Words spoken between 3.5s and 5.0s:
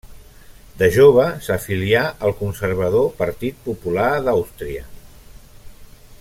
Popular d'Àustria.